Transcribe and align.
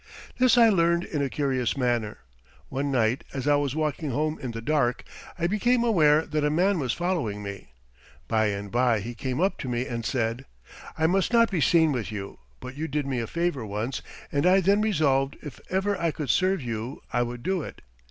This 0.39 0.57
I 0.57 0.69
learned 0.69 1.03
in 1.03 1.21
a 1.21 1.29
curious 1.29 1.77
manner. 1.77 2.17
One 2.69 2.89
night, 2.89 3.23
as 3.35 3.47
I 3.47 3.55
was 3.57 3.75
walking 3.75 4.09
home 4.09 4.39
in 4.39 4.49
the 4.49 4.59
dark, 4.59 5.03
I 5.37 5.45
became 5.45 5.83
aware 5.83 6.25
that 6.25 6.43
a 6.43 6.49
man 6.49 6.79
was 6.79 6.91
following 6.91 7.43
me. 7.43 7.73
By 8.27 8.47
and 8.47 8.71
by 8.71 8.99
he 9.01 9.13
came 9.13 9.39
up 9.39 9.59
to 9.59 9.67
me 9.69 9.85
and 9.85 10.03
said: 10.03 10.45
"I 10.97 11.05
must 11.05 11.31
not 11.31 11.51
be 11.51 11.61
seen 11.61 11.91
with 11.91 12.11
you, 12.11 12.39
but 12.59 12.75
you 12.75 12.87
did 12.87 13.05
me 13.05 13.19
a 13.19 13.27
favor 13.27 13.63
once 13.63 14.01
and 14.31 14.47
I 14.47 14.59
then 14.59 14.81
resolved 14.81 15.37
if 15.43 15.59
ever 15.69 15.95
I 15.95 16.09
could 16.09 16.31
serve 16.31 16.63
you 16.63 16.99
I 17.13 17.21
would 17.21 17.43
do 17.43 17.61
it. 17.61 17.83